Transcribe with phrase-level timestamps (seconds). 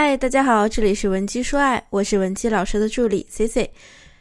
[0.00, 3.68] 嗨，大家好，这里是文姬说爱，我是文姬老师的助理 C C，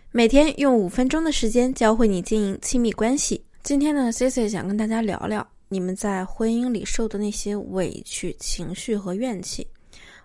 [0.09, 3.45] 每天用五分钟的时间教会你经营亲密关系。
[3.61, 9.67] 今天呢，C C 想跟大家聊聊你们在婚姻里受的那些委屈、情绪和怨气。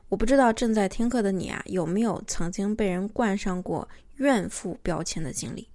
[0.08, 5.68] 我不知道正在听课的你啊，有没有曾经被人冠上过怨妇标签的经历？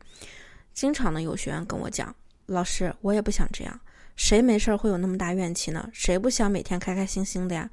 [0.73, 2.13] 经常呢，有学员跟我讲，
[2.47, 3.79] 老师，我也不想这样，
[4.15, 5.87] 谁没事儿会有那么大怨气呢？
[5.93, 7.69] 谁不想每天开开心心的呀？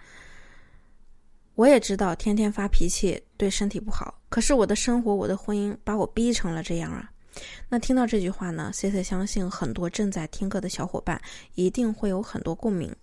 [1.55, 7.11] 我也知道天天发脾气对身体不好，可是我的生活、我的婚姻把我逼成了这样啊。
[7.69, 11.21] 那听到这句话呢，Cici 相信很多正在听课的小伙伴
[11.55, 12.95] 一定会有很多共鸣。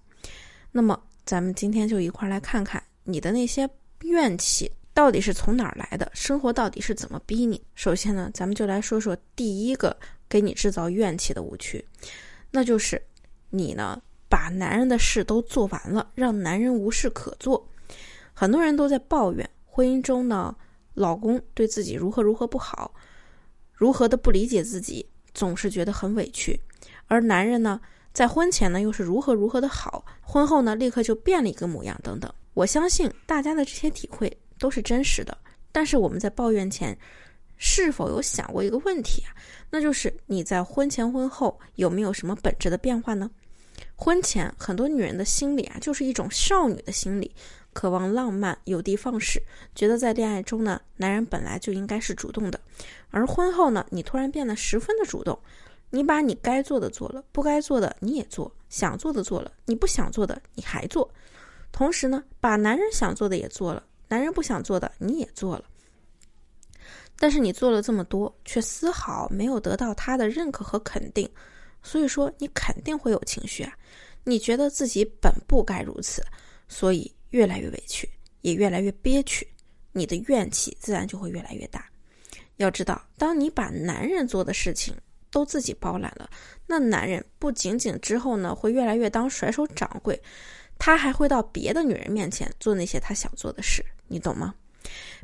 [0.72, 3.70] 那么咱们今天就一块来看看你的那些
[4.04, 7.62] 怨气到底是从哪儿来的，生活到底是怎么逼你。
[7.74, 9.96] 首先呢，咱们就来说说第一个
[10.28, 11.86] 给你制造怨气的误区，
[12.52, 13.02] 那就是
[13.50, 17.66] 你呢把男人的事都做完了，让男人无事可做。
[18.42, 20.56] 很多人都在抱怨婚姻中呢，
[20.96, 22.92] 老公对自己如何如何不好，
[23.72, 26.60] 如何的不理解自己，总是觉得很委屈。
[27.06, 27.80] 而男人呢，
[28.14, 32.34] 在婚前呢又是如何如何的好，婚后呢立刻就变了一个模样等等。
[32.56, 35.38] 我相信大家的这些体会都是真实的。
[35.72, 36.98] 但是我们在抱怨前，
[37.58, 39.38] 是否有想过一个问题啊？
[39.70, 43.30] 那就是你在婚前婚后有没有什么本质的变化呢？
[43.96, 47.32] 婚前很多女人的心理啊，就是一种少女的心理。
[47.74, 49.42] 渴望浪漫，有的放矢，
[49.74, 52.60] 觉得在恋爱中呢，男人本来就应该是主动的，
[53.12, 55.40] 而婚后呢，你突然变得十分的主动，
[55.90, 61.10] 你把你该做的做了，不该做的你也做，想做的做了，你不想做的你还做，
[61.72, 65.64] 同时呢，把男人想做的也做了，男人不想做的你也做了，
[67.18, 71.30] 但是你做了这么多，却丝毫没有得到他的认可和肯定，
[71.82, 73.74] 所以说你肯定会有情绪啊，
[74.24, 76.24] 你觉得自己本不该如此，
[76.68, 77.14] 所以。
[77.32, 78.10] 越来越委屈，
[78.42, 79.48] 也越来越憋屈，
[79.94, 81.90] 你的怨气自然就会越来越大。
[82.58, 84.94] 要知道，当你把男人做的事情
[85.30, 86.30] 都自己包揽了，
[86.68, 90.22] 那男人不仅仅之后呢会越来越当甩手掌柜，
[90.78, 94.54] 他还会到别的女人面前做那些他想做的事，你懂吗？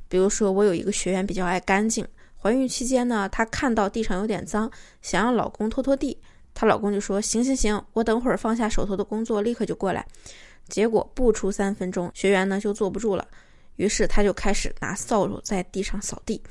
[0.07, 2.07] 比如说，我有一个学员比较爱干净，
[2.41, 6.17] 怀孕期间呢，她看到地上有点脏，想让老公拖拖地，
[6.59, 10.03] 她老公就说：“行行行，我等会儿放下手头的工作，立刻就过来。”
[10.67, 13.27] 结果不出三分钟，学员呢就坐不住了，
[13.75, 16.41] 于是他就开始拿扫帚在地上扫地，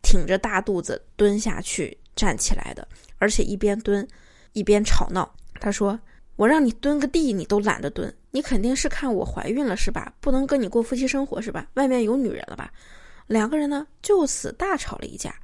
[0.00, 2.86] 挺着大肚子蹲下去站起来的，
[3.18, 4.06] 而且一边蹲
[4.52, 5.28] 一边吵闹。
[5.60, 5.98] 他说
[6.36, 10.14] ：“我让你蹲个地，你都懒得蹲，你肯定是看我怀孕了是吧？
[10.20, 11.66] 不能跟你过夫妻生活是吧？
[11.74, 12.72] 外面有女人了吧？”
[13.26, 15.34] 两个人呢就此大吵了一架。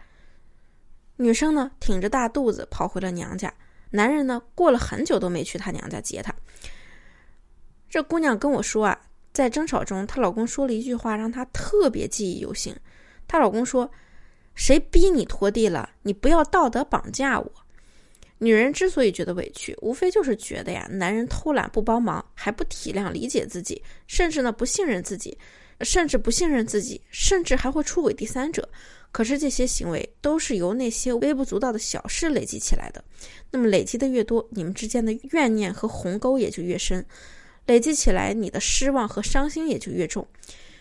[1.17, 3.53] 女生呢挺着大肚子跑回了娘家，
[3.95, 6.35] 男人呢过了很久都没去她娘家接她。
[7.89, 9.01] 这姑娘跟我说啊，
[9.33, 12.75] 在争吵中，她老公说了一句话，让她特别记忆犹新。
[13.29, 13.89] 她老公说
[14.57, 15.89] ：“谁逼你拖地了？
[16.03, 17.53] 你不要道德绑架我。”
[18.39, 25.39] 女人之所以觉得委屈，无非就是觉得呀，男人偷懒不帮忙，还不体谅理解自己，甚至呢不信任自己，
[25.81, 28.69] 甚至不信任自己，甚至还会出轨第三者。
[29.11, 33.05] 可是这些行为都是由那些微不足道的小事累积起来的。
[33.53, 37.05] 那么累积的越多，你们之间的怨念和鸿沟也就越深。
[37.67, 40.27] 累积起来，你的失望和伤心也就越重。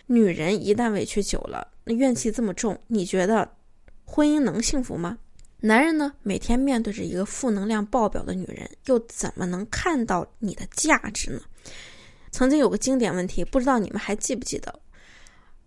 [0.06, 3.48] 女人一旦委屈久了，那怨气这么重，你觉得
[4.04, 5.18] 婚姻能幸福吗？
[5.60, 11.40] 男人呢，每天面对着一个负能量爆表的女人，又怎么能看到你的价值呢？
[12.32, 14.80] 曾经有个经典问题，不知道你们还记不记得？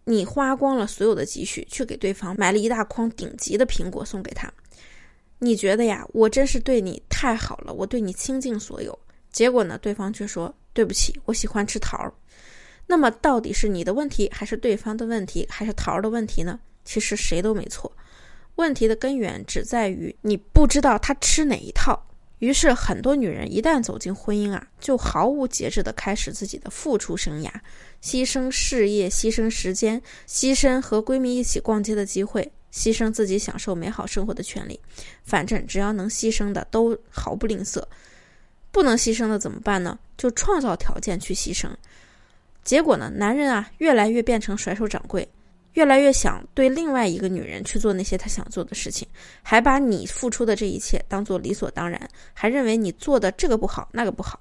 [0.09, 4.49] 你花光了所有的积蓄，去给对方买了一大筐顶级的苹果送给他，
[5.37, 8.97] 你觉得呀，我真是对你太好了，我对你倾尽所有。
[9.33, 10.51] 结果呢，对方却说。
[10.73, 12.13] 对不起，我喜欢吃桃儿。
[12.85, 16.59] 那么到底是你的问题，还是对方的问题，还是桃儿的问题呢？
[16.85, 17.91] 其实谁都没错。
[18.57, 21.99] 问题的根源只在于你不知道他吃哪一套。
[22.39, 27.51] 于是很多女人一旦走进婚姻啊，就毫无节制地开始自己的付出生涯，
[28.01, 34.79] 牺牲事业，牺牲时间，牺牲和闺蜜一起逛街的机会，牺牲自己享受美好生活的权利。
[35.23, 37.83] 反正只要能牺牲的，都毫不吝啬。
[38.71, 39.97] 不能牺牲的怎么办呢？
[40.15, 41.67] 就创造条件去牺牲。
[42.63, 45.27] 结果呢，男人啊越来越变成甩手掌柜，
[45.73, 49.07] 越来越想对另外一个女人去做那些他想做的事情，
[49.43, 54.39] 还把你付出的这一切当做理所当然，还认为你做的这个不好那个不好。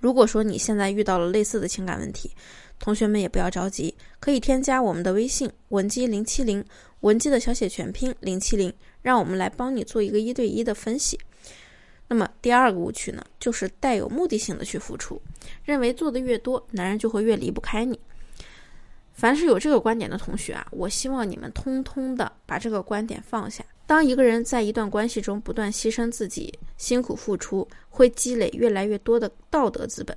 [0.00, 2.30] 如果说你现在遇到了类似的情感问题，
[2.78, 6.64] 同学们也不要着急，可以添加我们的微信文姬零七零，
[7.00, 8.72] 文姬的小写全拼零七零，
[9.02, 11.18] 让我们来帮你做一个一对一的分析。
[12.06, 15.20] 那么第二个误区呢，就是带有目的性的去付出，
[15.64, 17.98] 认为做的越多，男人就会越离不开你。
[19.18, 23.64] 凡是有这个观点的同学啊，我希望你们通通的把这个观点放下。
[23.84, 30.16] 当一个人在一段关系中不断牺牲自己、辛苦付出，会积累越来越多的道德资本。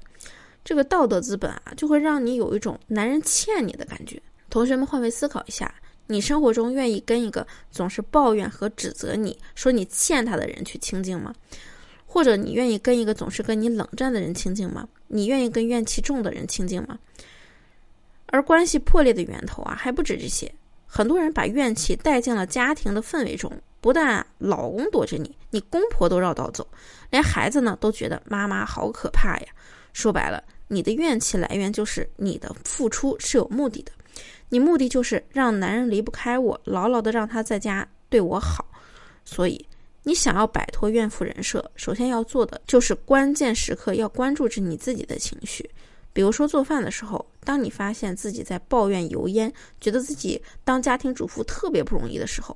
[0.64, 4.22] 这个道德资本啊，就会让你有一种男人欠你的感觉。
[4.52, 5.74] 同学们换位思考一下，
[6.06, 11.34] 你生活中愿意跟一个总是抱怨和指责你说你欠他的人去亲近吗？
[12.06, 14.88] 或者你愿意跟一个总是跟你冷战的人亲近吗？
[15.08, 17.00] 你愿意跟怨气重的人亲近吗？
[18.32, 20.52] 而关系破裂的源头啊，还不止这些。
[20.88, 26.68] 很多人把怨气带进了家庭的氛围中，不但老公躲着你，你公婆都绕道走，
[27.12, 29.48] 连孩子呢都觉得妈妈好可怕呀。
[29.94, 33.92] 说白了，你的怨气来源就是你的付出是有目的的，
[34.50, 38.66] 你目的就是让男人离不开我，牢牢的让他在家对我好。
[39.24, 39.66] 所以，
[40.04, 45.70] 你想要摆脱怨妇人设，首先要做的就是关键时刻要关注着你自己的情绪。
[46.12, 52.56] 比如说做饭的时候，当你发现自己在抱怨油烟，觉得自己当家庭主妇特别不容易的时候，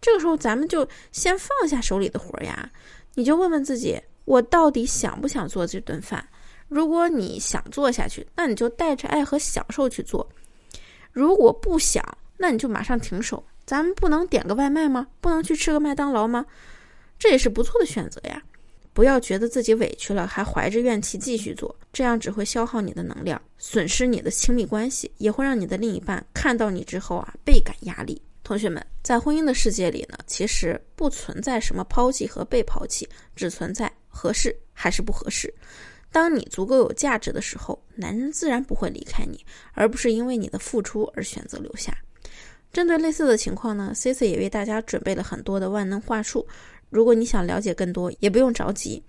[0.00, 2.70] 这个时候咱们就先放下手里的活呀，
[3.14, 6.26] 你就问问自己，我到底想不想做这顿饭？
[6.68, 10.26] 如果你想做下去，那你就带着爱和享受去做；
[11.12, 12.02] 如果不想，
[12.38, 13.44] 那你就马上停手。
[13.64, 15.06] 咱们不能点个外卖吗？
[15.20, 16.44] 不能去吃个麦当劳吗？
[17.18, 18.42] 这也是不错的选择呀。
[18.92, 28.20] 不要觉得自己委屈了，还怀着怨气继续做，这样只会消耗你的能量，损失你的亲密关系，也会让你的另一半看到你之后啊倍感压力。
[28.44, 35.52] 同学们，在婚姻的世界里呢，其实不存在什么抛弃和被抛弃，只存在合适还是不合适。
[36.10, 39.42] 当你足够有价值的时候，男人自然不会离开你，
[39.72, 41.96] 而不是因为你的付出而选择留下。
[42.72, 46.46] 针对类似的情况呢，Cici 也为大家准备了很多的万能话术。
[46.92, 49.02] 如果你想了解更多，也不用着急，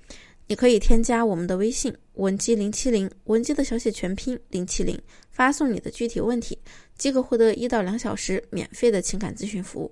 [0.47, 4.97] 你可以添加我们的微信文姬零七零，文姬的小写全拼零七零，
[5.29, 6.57] 发送你的具体问题，
[6.97, 9.91] 即可获得一到两小时免费的情感咨询服务。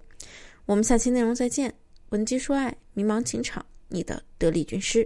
[0.66, 1.74] 我们下期内容再见，
[2.12, 5.06] 文姬说爱，迷茫情场，你的得力军师。